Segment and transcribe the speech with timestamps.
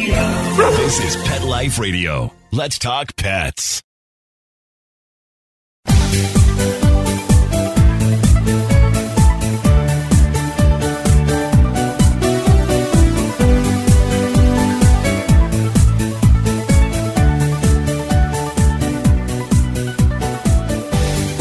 [0.00, 0.16] Radio.
[0.76, 2.32] This is Pet Life Radio.
[2.52, 3.82] Let's talk pets.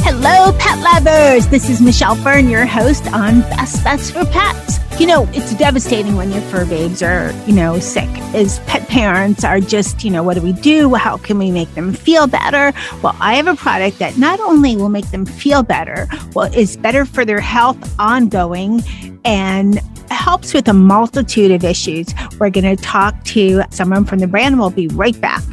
[0.04, 1.48] Hello, pet lovers.
[1.48, 4.69] This is Michelle Fern, your host on Best Bets for Pets.
[5.00, 8.09] You know, it's devastating when your fur babes are, you know, sick.
[8.36, 10.94] As pet parents are just, you know, what do we do?
[10.94, 12.73] How can we make them feel better?
[13.02, 16.76] Well, I have a product that not only will make them feel better, well, is
[16.76, 18.84] better for their health ongoing
[19.23, 19.80] and
[20.12, 22.13] helps with a multitude of issues.
[22.38, 24.59] We're going to talk to someone from the brand.
[24.59, 25.43] We'll be right back.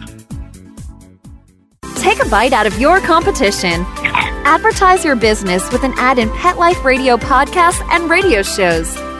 [1.98, 3.84] Take a bite out of your competition.
[4.44, 9.05] Advertise your business with an ad in Pet Life Radio podcasts and radio shows.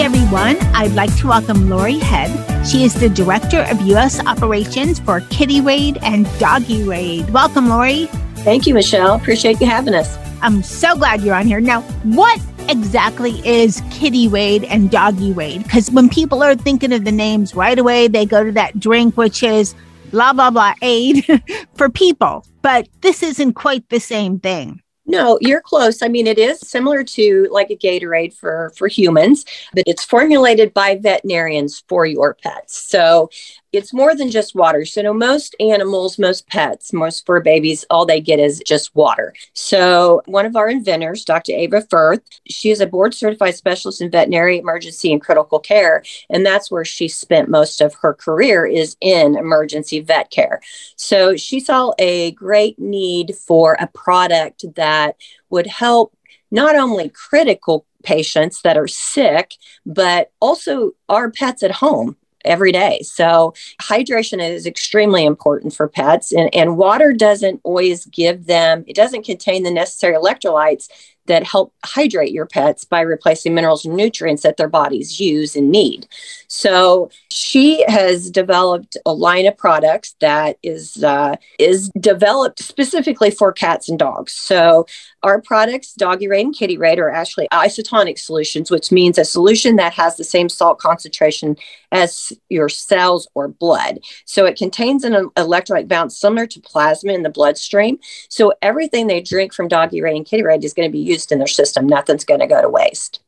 [0.00, 0.56] everyone.
[0.74, 2.66] I'd like to welcome Lori Head.
[2.66, 4.24] She is the Director of U.S.
[4.24, 7.30] Operations for Kitty Raid and Doggy Raid.
[7.30, 8.06] Welcome, Lori.
[8.44, 9.14] Thank you, Michelle.
[9.14, 10.16] Appreciate you having us.
[10.40, 11.60] I'm so glad you're on here.
[11.60, 15.64] Now, what exactly is Kitty Raid and Doggy Raid?
[15.64, 19.16] Because when people are thinking of the names right away, they go to that drink,
[19.16, 19.74] which is
[20.10, 21.26] blah, blah, blah aid
[21.74, 22.46] for people.
[22.62, 24.80] But this isn't quite the same thing.
[25.08, 26.02] No, you're close.
[26.02, 30.74] I mean, it is similar to like a Gatorade for for humans, but it's formulated
[30.74, 32.76] by veterinarians for your pets.
[32.76, 33.30] So
[33.72, 34.84] it's more than just water.
[34.84, 39.34] So, no, most animals, most pets, most fur babies, all they get is just water.
[39.52, 41.52] So, one of our inventors, Dr.
[41.52, 46.02] Ava Firth, she is a board certified specialist in veterinary emergency and critical care.
[46.30, 50.60] And that's where she spent most of her career is in emergency vet care.
[50.96, 55.16] So, she saw a great need for a product that
[55.50, 56.16] would help
[56.50, 63.00] not only critical patients that are sick, but also our pets at home every day.
[63.02, 68.96] So hydration is extremely important for pets and, and water doesn't always give them, it
[68.96, 70.88] doesn't contain the necessary electrolytes
[71.28, 75.70] that help hydrate your pets by replacing minerals and nutrients that their bodies use and
[75.70, 76.06] need.
[76.48, 83.52] So she has developed a line of products that is uh, is developed specifically for
[83.52, 84.32] cats and dogs.
[84.32, 84.86] So
[85.22, 89.76] our products, Doggy Raid and Kitty Raid, are actually isotonic solutions, which means a solution
[89.76, 91.56] that has the same salt concentration
[91.92, 93.98] as your cells or blood.
[94.24, 97.98] So it contains an electrolyte balance similar to plasma in the bloodstream.
[98.28, 101.17] So everything they drink from Doggy Raid and Kitty Raid is going to be used
[101.26, 101.86] in their system.
[101.86, 103.20] Nothing's going to go to waste.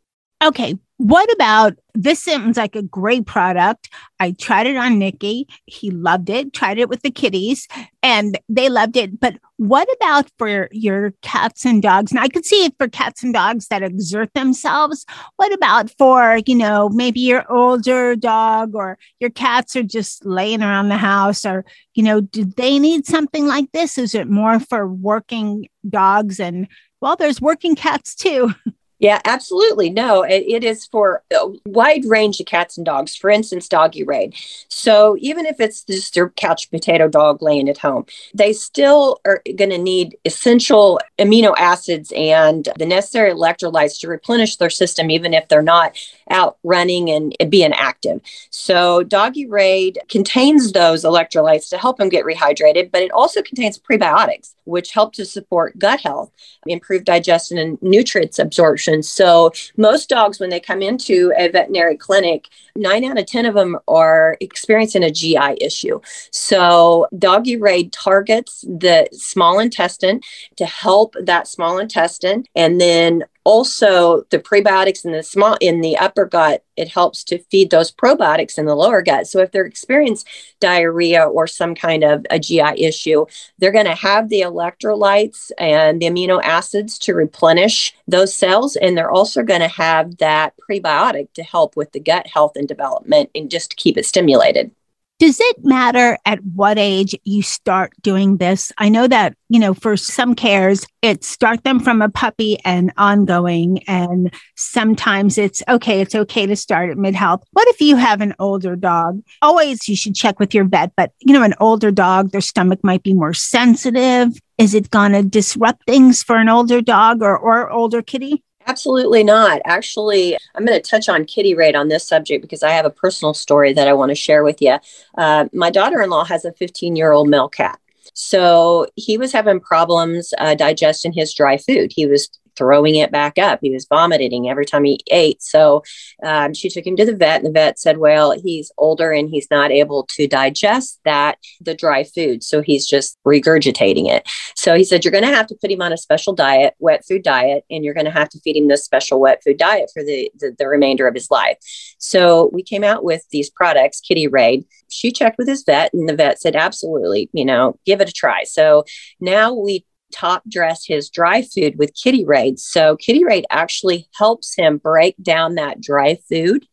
[0.43, 0.79] Okay.
[0.97, 2.23] What about this?
[2.23, 3.91] Sounds like a great product.
[4.19, 5.47] I tried it on Nikki.
[5.67, 6.55] He loved it.
[6.55, 7.69] Tried it with the kitties
[8.03, 9.21] and they loved it.
[9.21, 12.11] But what about for your cats and dogs?
[12.11, 15.05] And I could see it for cats and dogs that exert themselves.
[15.37, 20.63] What about for, you know, maybe your older dog or your cats are just laying
[20.63, 23.99] around the house or, you know, do they need something like this?
[23.99, 26.67] Is it more for working dogs and
[27.01, 28.55] well, there's working cats too.
[29.01, 29.89] Yeah, absolutely.
[29.89, 33.17] No, it, it is for a wide range of cats and dogs.
[33.17, 34.35] For instance, doggy raid.
[34.69, 39.43] So even if it's just their couch potato dog laying at home, they still are
[39.57, 45.33] going to need essential amino acids and the necessary electrolytes to replenish their system, even
[45.33, 45.97] if they're not
[46.31, 48.21] out running and being active.
[48.51, 53.79] So doggy raid contains those electrolytes to help them get rehydrated, but it also contains
[53.79, 56.31] prebiotics, which help to support gut health,
[56.67, 62.49] improve digestion and nutrients absorption so most dogs, when they come into a veterinary clinic,
[62.77, 66.01] nine out of 10 of them are experiencing a GI issue.
[66.31, 70.21] So Doggy Raid targets the small intestine
[70.57, 75.97] to help that small intestine and then also the prebiotics in the small in the
[75.97, 79.27] upper gut it helps to feed those probiotics in the lower gut.
[79.27, 80.27] So if they're experiencing
[80.61, 83.25] diarrhea or some kind of a gi issue
[83.59, 88.97] they're going to have the electrolytes and the amino acids to replenish those cells and
[88.97, 93.31] they're also going to have that prebiotic to help with the gut health and development
[93.35, 94.71] and just keep it stimulated
[95.21, 98.73] does it matter at what age you start doing this?
[98.79, 102.91] I know that, you know, for some cares, it start them from a puppy and
[102.97, 103.83] ongoing.
[103.87, 107.45] And sometimes it's okay, it's okay to start at mid health.
[107.53, 109.23] What if you have an older dog?
[109.43, 112.81] Always you should check with your vet, but you know, an older dog, their stomach
[112.83, 114.33] might be more sensitive.
[114.57, 118.43] Is it going to disrupt things for an older dog or, or older kitty?
[118.71, 119.61] Absolutely not.
[119.65, 122.91] Actually, I'm going to touch on Kitty Raid on this subject because I have a
[122.91, 124.79] personal story that I want to share with you.
[125.19, 127.81] Uh, my daughter in law has a 15 year old male cat.
[128.15, 131.91] So he was having problems uh, digesting his dry food.
[131.93, 132.31] He was
[132.61, 133.59] throwing it back up.
[133.63, 135.43] He was vomiting every time he ate.
[135.43, 135.83] So
[136.23, 139.31] um, she took him to the vet, and the vet said, Well, he's older and
[139.31, 142.45] he's not able to digest that, the dry food.
[142.45, 144.29] So he's just regurgitating it.
[144.55, 147.03] So he said, You're going to have to put him on a special diet, wet
[147.09, 149.91] food diet, and you're going to have to feed him this special wet food diet
[149.93, 151.57] for the, the, the remainder of his life.
[151.99, 154.67] So we came out with these products, Kitty Raid.
[154.89, 158.13] She checked with his vet, and the vet said, Absolutely, you know, give it a
[158.13, 158.45] try.
[158.45, 158.85] So
[159.19, 162.59] now we top dress his dry food with Kitty Raid.
[162.59, 166.67] So Kitty Raid actually helps him break down that dry food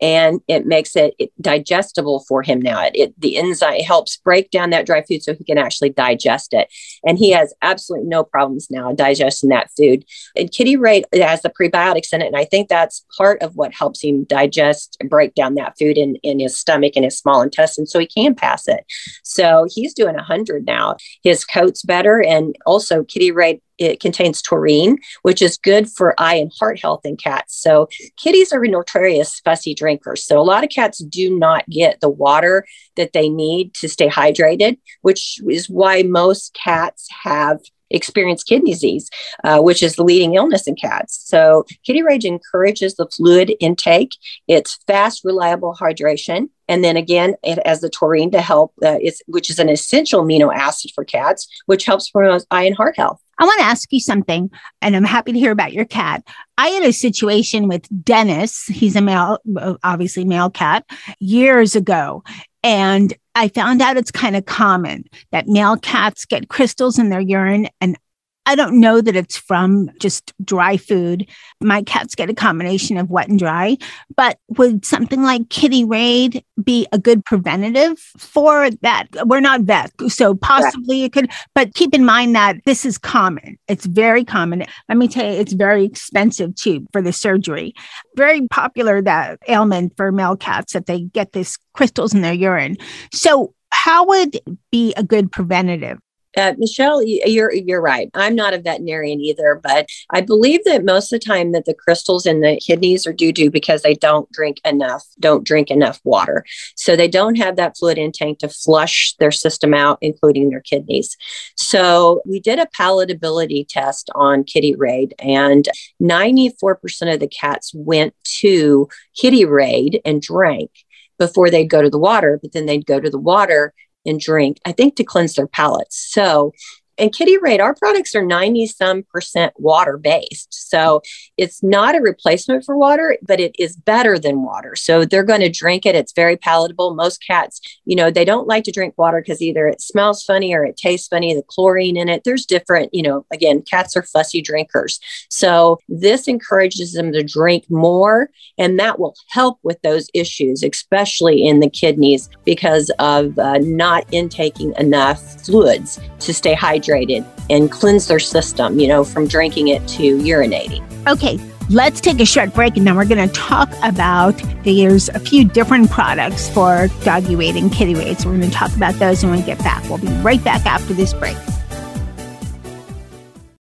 [0.00, 2.82] and it makes it, digestible for him now.
[2.82, 6.52] It, it, the enzyme helps break down that dry food so he can actually digest
[6.52, 6.68] it,
[7.04, 10.04] and he has absolutely no problems now digesting that food.
[10.34, 13.74] And Kitty Raid has the prebiotics in it, and I think that's part of what
[13.74, 17.86] helps him digest, break down that food in in his stomach and his small intestine,
[17.86, 18.84] so he can pass it.
[19.22, 20.96] So he's doing hundred now.
[21.22, 26.36] His coat's better, and also Kitty Raid it contains taurine, which is good for eye
[26.36, 27.56] and heart health in cats.
[27.60, 30.24] So kitties are notorious fussy drinkers.
[30.24, 34.08] So a lot of cats do not get the water that they need to stay
[34.08, 39.08] hydrated, which is why most cats have experience kidney disease,
[39.44, 41.22] uh, which is the leading illness in cats.
[41.24, 44.16] So, Kitty Raid encourages the fluid intake.
[44.48, 46.48] It's fast, reliable hydration.
[46.68, 50.52] And then again, it has the taurine to help, uh, which is an essential amino
[50.52, 53.20] acid for cats, which helps promote eye and heart health.
[53.38, 54.50] I want to ask you something,
[54.80, 56.26] and I'm happy to hear about your cat.
[56.58, 58.66] I had a situation with Dennis.
[58.66, 59.38] He's a male,
[59.82, 60.84] obviously male cat,
[61.20, 62.22] years ago.
[62.62, 67.20] And I found out it's kind of common that male cats get crystals in their
[67.20, 67.98] urine and
[68.46, 71.28] I don't know that it's from just dry food.
[71.60, 73.76] My cats get a combination of wet and dry,
[74.16, 79.08] but would something like Kitty Raid be a good preventative for that?
[79.24, 83.58] We're not vet, so possibly it could, but keep in mind that this is common.
[83.66, 84.64] It's very common.
[84.88, 87.74] Let me tell you, it's very expensive too for the surgery.
[88.16, 92.76] Very popular that ailment for male cats that they get this crystals in their urine.
[93.12, 94.38] So how would
[94.70, 95.98] be a good preventative?
[96.36, 98.10] Uh, Michelle, you're you're right.
[98.12, 101.72] I'm not a veterinarian either, but I believe that most of the time that the
[101.72, 105.98] crystals in the kidneys are due to because they don't drink enough, don't drink enough
[106.04, 106.44] water,
[106.74, 111.16] so they don't have that fluid intake to flush their system out, including their kidneys.
[111.56, 115.66] So we did a palatability test on Kitty Raid, and
[116.02, 120.70] 94% of the cats went to Kitty Raid and drank
[121.18, 123.72] before they'd go to the water, but then they'd go to the water
[124.06, 125.96] and drink, I think to cleanse their palates.
[126.10, 126.52] So
[126.98, 130.70] and Kitty Raid, our products are 90 some percent water based.
[130.70, 131.02] So
[131.36, 134.76] it's not a replacement for water, but it is better than water.
[134.76, 135.94] So they're going to drink it.
[135.94, 136.94] It's very palatable.
[136.94, 140.54] Most cats, you know, they don't like to drink water because either it smells funny
[140.54, 142.22] or it tastes funny, the chlorine in it.
[142.24, 144.98] There's different, you know, again, cats are fussy drinkers.
[145.28, 151.46] So this encourages them to drink more, and that will help with those issues, especially
[151.46, 157.70] in the kidneys because of uh, not intaking enough fluids to stay hydrated hydrated and
[157.70, 160.82] cleanse their system, you know, from drinking it to urinating.
[161.06, 161.38] Okay,
[161.70, 164.32] let's take a short break and then we're going to talk about
[164.64, 168.18] there's a few different products for doggy raid and kitty raid.
[168.18, 169.82] So we're going to talk about those when we get back.
[169.84, 171.36] We'll be right back after this break.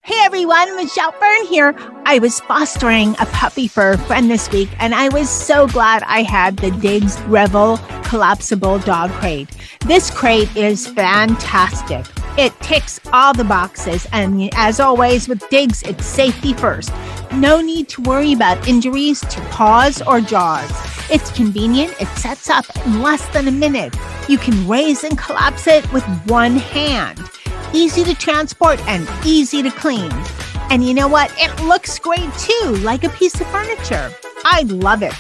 [0.02, 1.74] Hey everyone, Michelle Fern here.
[2.06, 6.04] I was fostering a puppy for a friend this week, and I was so glad
[6.04, 9.50] I had the Diggs Revel collapsible dog crate.
[9.88, 12.06] This crate is fantastic.
[12.38, 16.92] It ticks all the boxes, and as always with Diggs, it's safety first.
[17.34, 20.72] No need to worry about injuries to paws or jaws.
[21.10, 23.96] It's convenient, it sets up in less than a minute.
[24.28, 27.20] You can raise and collapse it with one hand
[27.76, 30.12] easy to transport, and easy to clean.
[30.70, 31.32] And you know what?
[31.38, 34.12] It looks great too, like a piece of furniture.
[34.46, 35.14] I love it.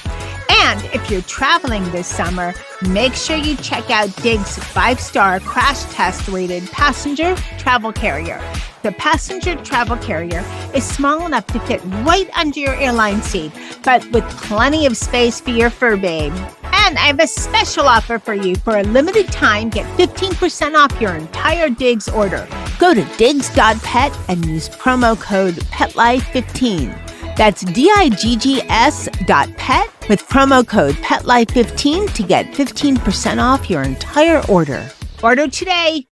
[0.67, 2.55] And if you're traveling this summer,
[2.89, 8.41] make sure you check out Diggs five star crash test rated passenger travel carrier.
[8.81, 10.43] The passenger travel carrier
[10.74, 13.51] is small enough to fit right under your airline seat,
[13.84, 16.34] but with plenty of space for your fur babe.
[16.63, 18.55] And I have a special offer for you.
[18.55, 22.48] For a limited time, get 15% off your entire Diggs order.
[22.79, 27.04] Go to diggs.pet and use promo code PETLIFE15.
[27.36, 34.89] That's D-I-G-G-S dot pet with promo code PETLIFE15 to get 15% off your entire order.
[35.24, 36.06] Order today.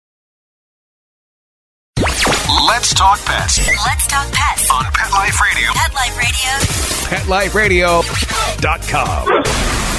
[2.68, 4.70] Let's talk pets Let's talk pets.
[4.72, 5.72] on Pet Life Radio.
[5.74, 8.02] Pet Life Radio.
[8.02, 9.93] PetLifeRadio.com.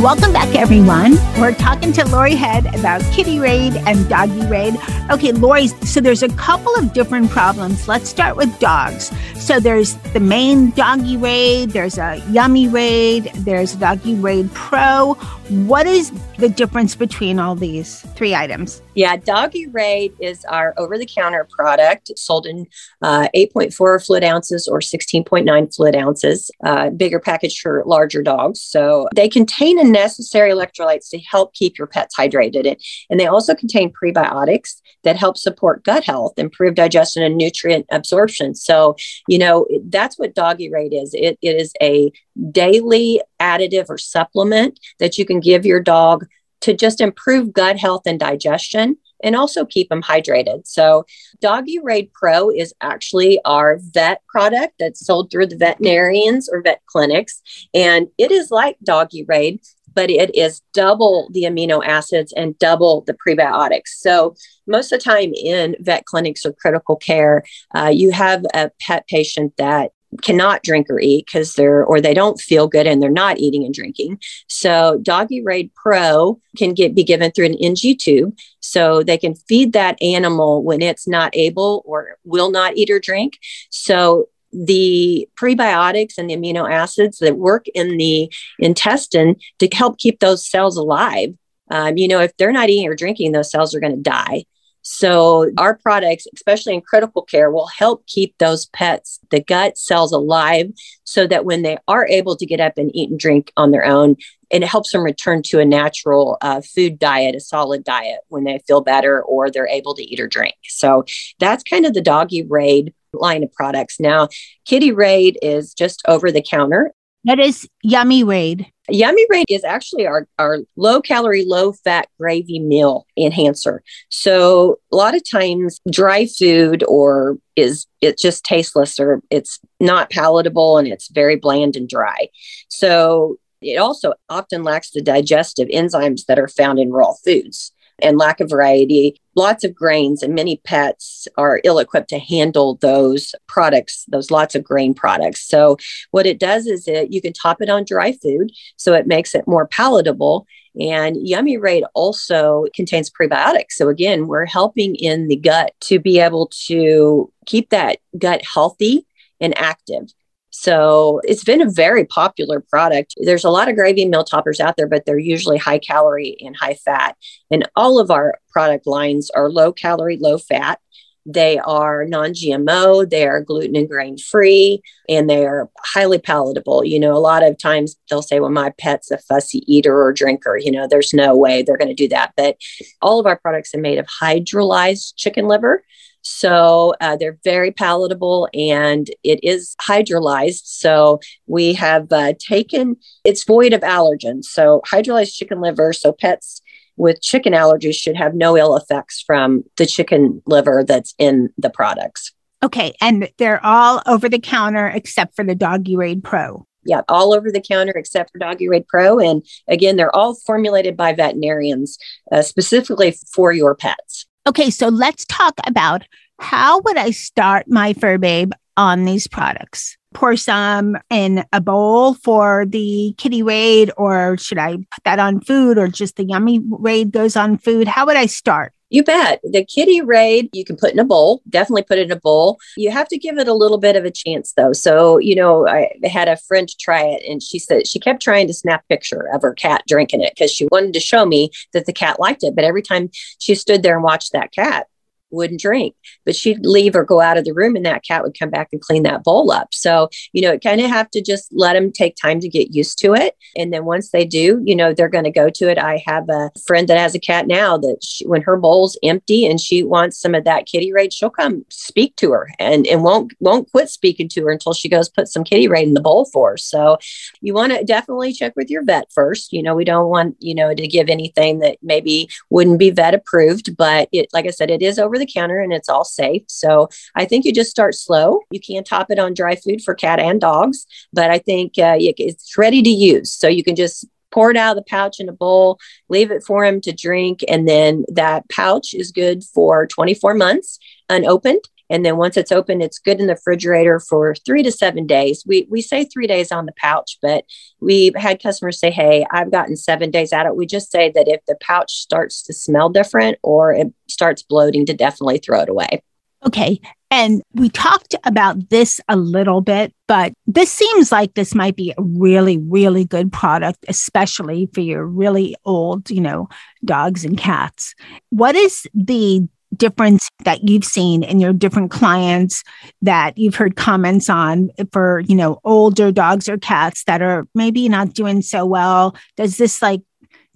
[0.00, 1.16] Welcome back, everyone.
[1.40, 4.76] We're talking to Lori Head about Kitty Raid and Doggy Raid.
[5.10, 7.88] Okay, Lori, so there's a couple of different problems.
[7.88, 9.10] Let's start with dogs.
[9.34, 15.18] So there's the main Doggy Raid, there's a Yummy Raid, there's a Doggy Raid Pro.
[15.48, 18.82] What is the difference between all these three items?
[18.94, 22.66] Yeah, Doggy Raid is our over the counter product sold in
[23.00, 28.60] uh, 8.4 fluid ounces or 16.9 fluid ounces, uh, bigger package for larger dogs.
[28.60, 32.76] So they contain the necessary electrolytes to help keep your pets hydrated.
[33.08, 38.54] And, they also contain prebiotics that help support gut health, improve digestion, and nutrient absorption.
[38.54, 41.14] So, you know, that's what Doggy Raid is.
[41.14, 42.12] It, it is a
[42.50, 46.26] daily additive or supplement that you can give your dog
[46.60, 50.66] to just improve gut health and digestion and also keep them hydrated.
[50.66, 51.04] So,
[51.40, 56.80] Doggy Raid Pro is actually our vet product that's sold through the veterinarians or vet
[56.86, 57.42] clinics.
[57.74, 59.60] And it is like Doggy Raid,
[59.94, 63.88] but it is double the amino acids and double the prebiotics.
[63.96, 67.42] So, most of the time in vet clinics or critical care,
[67.74, 69.92] uh, you have a pet patient that
[70.22, 73.64] cannot drink or eat because they're or they don't feel good and they're not eating
[73.64, 74.18] and drinking.
[74.48, 79.34] So Doggy Raid Pro can get be given through an NG tube, so they can
[79.34, 83.38] feed that animal when it's not able or will not eat or drink.
[83.70, 90.20] So the prebiotics and the amino acids that work in the intestine to help keep
[90.20, 91.34] those cells alive.
[91.70, 94.44] Um, you know, if they're not eating or drinking, those cells are going to die.
[94.90, 100.12] So, our products, especially in critical care, will help keep those pets, the gut cells
[100.12, 100.72] alive
[101.04, 103.84] so that when they are able to get up and eat and drink on their
[103.84, 104.16] own,
[104.50, 108.44] and it helps them return to a natural uh, food diet, a solid diet when
[108.44, 110.54] they feel better or they're able to eat or drink.
[110.64, 111.04] So,
[111.38, 114.00] that's kind of the doggy raid line of products.
[114.00, 114.28] Now,
[114.64, 116.94] Kitty Raid is just over the counter.
[117.24, 118.72] That is Yummy Raid.
[118.88, 123.82] Yummy Raid is actually our, our low calorie, low fat gravy meal enhancer.
[124.08, 130.10] So a lot of times dry food or is it just tasteless or it's not
[130.10, 132.28] palatable and it's very bland and dry.
[132.68, 138.18] So it also often lacks the digestive enzymes that are found in raw foods and
[138.18, 143.34] lack of variety, lots of grains, and many pets are ill equipped to handle those
[143.46, 145.46] products, those lots of grain products.
[145.48, 145.76] So,
[146.10, 149.34] what it does is it you can top it on dry food, so it makes
[149.34, 150.46] it more palatable.
[150.80, 153.72] And Yummy Raid also contains prebiotics.
[153.72, 159.06] So, again, we're helping in the gut to be able to keep that gut healthy
[159.40, 160.12] and active.
[160.60, 163.14] So it's been a very popular product.
[163.18, 166.56] There's a lot of gravy meal toppers out there, but they're usually high calorie and
[166.56, 167.16] high fat.
[167.48, 170.80] And all of our product lines are low calorie, low fat.
[171.24, 176.84] They are non GMO, they are gluten and grain free, and they are highly palatable.
[176.84, 180.12] You know, a lot of times they'll say, well, my pet's a fussy eater or
[180.12, 180.56] drinker.
[180.56, 182.32] You know, there's no way they're going to do that.
[182.36, 182.56] But
[183.00, 185.84] all of our products are made of hydrolyzed chicken liver.
[186.28, 190.66] So uh, they're very palatable and it is hydrolyzed.
[190.66, 194.44] So we have uh, taken, it's void of allergens.
[194.44, 195.92] So hydrolyzed chicken liver.
[195.92, 196.62] So pets
[196.96, 201.70] with chicken allergies should have no ill effects from the chicken liver that's in the
[201.70, 202.32] products.
[202.62, 202.92] Okay.
[203.00, 206.66] And they're all over the counter except for the Doggy Raid Pro.
[206.84, 209.18] Yeah, all over the counter except for Doggy Raid Pro.
[209.18, 211.98] And again, they're all formulated by veterinarians
[212.32, 214.26] uh, specifically for your pets.
[214.46, 216.04] Okay, so let's talk about
[216.38, 219.96] how would I start my fur babe on these products?
[220.14, 225.40] Pour some in a bowl for the kitty raid, or should I put that on
[225.40, 227.88] food, or just the yummy raid goes on food?
[227.88, 228.72] How would I start?
[228.90, 229.40] You bet.
[229.42, 232.58] The kitty raid you can put in a bowl, definitely put it in a bowl.
[232.76, 234.72] You have to give it a little bit of a chance though.
[234.72, 238.46] So, you know, I had a friend try it and she said she kept trying
[238.46, 241.86] to snap picture of her cat drinking it because she wanted to show me that
[241.86, 242.54] the cat liked it.
[242.54, 244.86] But every time she stood there and watched that cat,
[245.30, 245.94] wouldn't drink,
[246.24, 248.68] but she'd leave or go out of the room and that cat would come back
[248.72, 249.68] and clean that bowl up.
[249.72, 252.74] So, you know, it kind of have to just let them take time to get
[252.74, 253.34] used to it.
[253.56, 255.78] And then once they do, you know, they're going to go to it.
[255.78, 259.46] I have a friend that has a cat now that she, when her bowl's empty
[259.46, 263.02] and she wants some of that kitty raid, she'll come speak to her and, and
[263.02, 266.00] won't, won't quit speaking to her until she goes put some kitty raid in the
[266.00, 266.56] bowl for her.
[266.56, 266.98] So
[267.40, 269.52] you want to definitely check with your vet first.
[269.52, 273.14] You know, we don't want, you know, to give anything that maybe wouldn't be vet
[273.14, 276.42] approved, but it, like I said, it is over the counter and it's all safe.
[276.48, 278.40] So I think you just start slow.
[278.50, 281.96] You can top it on dry food for cat and dogs, but I think uh,
[281.98, 283.32] it's ready to use.
[283.32, 286.42] So you can just pour it out of the pouch in a bowl, leave it
[286.42, 287.40] for him to drink.
[287.48, 291.62] And then that pouch is good for 24 months unopened.
[291.90, 295.44] And then once it's open, it's good in the refrigerator for three to seven days.
[295.46, 297.44] We, we say three days on the pouch, but
[297.80, 300.56] we've had customers say, Hey, I've gotten seven days out of it.
[300.56, 304.86] We just say that if the pouch starts to smell different or it starts bloating,
[304.86, 306.02] to definitely throw it away.
[306.46, 306.80] Okay.
[307.10, 311.92] And we talked about this a little bit, but this seems like this might be
[311.96, 316.48] a really, really good product, especially for your really old, you know,
[316.84, 317.94] dogs and cats.
[318.30, 322.62] What is the difference that you've seen in your different clients
[323.02, 327.88] that you've heard comments on for you know older dogs or cats that are maybe
[327.88, 329.16] not doing so well?
[329.36, 330.02] Does this like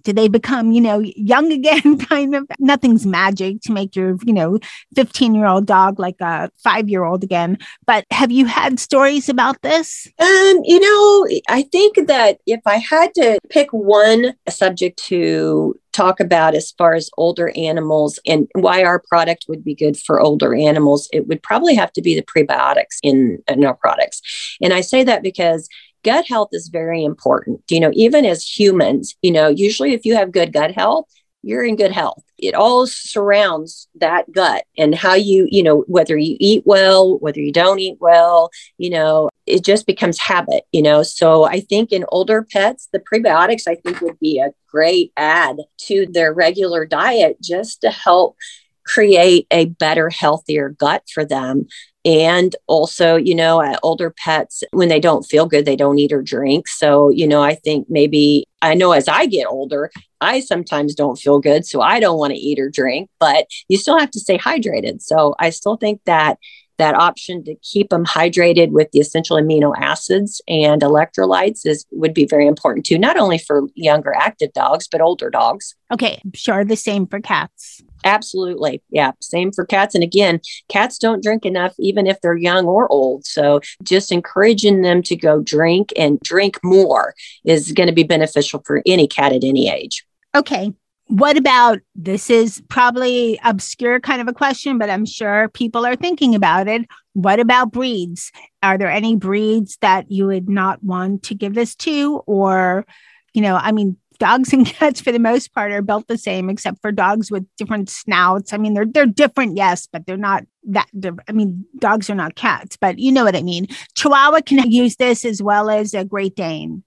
[0.03, 2.45] do they become you know young again kind of?
[2.59, 4.59] Nothing's magic to make your you know
[4.95, 9.29] 15 year old dog like a five year old again but have you had stories
[9.29, 10.07] about this?
[10.19, 16.19] Um you know i think that if i had to pick one subject to talk
[16.19, 20.53] about as far as older animals and why our product would be good for older
[20.53, 24.21] animals, it would probably have to be the prebiotics in, in our products.
[24.61, 25.69] And I say that because
[26.03, 27.61] gut health is very important.
[27.69, 31.07] You know, even as humans, you know, usually if you have good gut health,
[31.43, 32.23] you're in good health.
[32.37, 37.39] It all surrounds that gut and how you, you know, whether you eat well, whether
[37.39, 41.03] you don't eat well, you know, it just becomes habit, you know.
[41.03, 45.57] So I think in older pets, the prebiotics I think would be a great add
[45.81, 48.37] to their regular diet just to help
[48.85, 51.67] create a better, healthier gut for them.
[52.05, 56.21] And also, you know, older pets, when they don't feel good, they don't eat or
[56.21, 56.67] drink.
[56.67, 61.17] So, you know, I think maybe I know as I get older, I sometimes don't
[61.17, 61.65] feel good.
[61.65, 65.01] So I don't want to eat or drink, but you still have to stay hydrated.
[65.01, 66.39] So I still think that
[66.77, 72.13] that option to keep them hydrated with the essential amino acids and electrolytes is would
[72.13, 76.65] be very important too not only for younger active dogs but older dogs okay sure
[76.65, 78.81] the same for cats absolutely.
[78.89, 79.95] Yeah same for cats.
[79.95, 80.39] And again
[80.69, 83.25] cats don't drink enough even if they're young or old.
[83.25, 87.13] So just encouraging them to go drink and drink more
[87.43, 90.05] is going to be beneficial for any cat at any age.
[90.35, 90.73] Okay
[91.07, 95.97] what about this is probably obscure kind of a question but i'm sure people are
[95.97, 96.85] thinking about it.
[97.11, 98.31] What about breeds?
[98.63, 102.23] Are there any breeds that you would not want to give this to?
[102.25, 102.87] Or
[103.33, 106.49] you know i mean dogs and cats for the most part are built the same
[106.49, 108.53] except for dogs with different snouts.
[108.53, 110.87] I mean they're they're different yes but they're not that
[111.27, 113.67] i mean dogs are not cats but you know what i mean.
[113.95, 116.83] Chihuahua can use this as well as a great dane